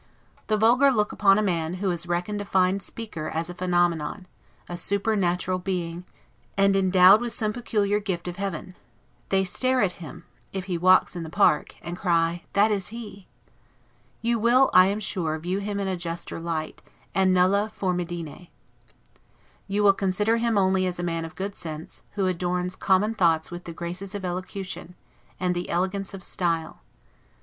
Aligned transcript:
The 0.47 0.57
vulgar 0.57 0.89
look 0.89 1.11
upon 1.11 1.37
a 1.37 1.43
man, 1.43 1.75
who 1.75 1.91
is 1.91 2.07
reckoned 2.07 2.41
a 2.41 2.43
fine 2.45 2.79
speaker, 2.79 3.29
as 3.29 3.51
a 3.51 3.53
phenomenon, 3.53 4.25
a 4.67 4.75
supernatural 4.75 5.59
being, 5.59 6.05
and 6.57 6.75
endowed 6.75 7.21
with 7.21 7.33
some 7.33 7.53
peculiar 7.53 7.99
gift 7.99 8.27
of 8.27 8.37
heaven; 8.37 8.73
they 9.29 9.43
stare 9.43 9.79
at 9.83 9.91
him, 10.01 10.25
if 10.51 10.65
he 10.65 10.75
walks 10.75 11.15
in 11.15 11.21
the 11.21 11.29
Park, 11.29 11.75
and 11.83 11.95
cry, 11.99 12.45
THAT 12.53 12.71
IS 12.71 12.87
HE. 12.87 13.27
You 14.23 14.39
will, 14.39 14.71
I 14.73 14.87
am 14.87 14.99
sure, 14.99 15.37
view 15.37 15.59
him 15.59 15.79
in 15.79 15.87
a 15.87 15.95
juster 15.95 16.39
light, 16.39 16.81
and 17.13 17.31
'nulla 17.31 17.69
formidine'. 17.71 18.47
You 19.67 19.83
will 19.83 19.93
consider 19.93 20.37
him 20.37 20.57
only 20.57 20.87
as 20.87 20.97
a 20.97 21.03
man 21.03 21.25
of 21.25 21.35
good 21.35 21.55
sense, 21.55 22.01
who 22.13 22.25
adorns 22.25 22.75
common 22.75 23.13
thoughts 23.13 23.51
with 23.51 23.65
the 23.65 23.71
graces 23.71 24.15
of 24.15 24.25
elocution, 24.25 24.95
and 25.39 25.53
the 25.53 25.69
elegance 25.69 26.15
of 26.15 26.23
style. 26.23 26.81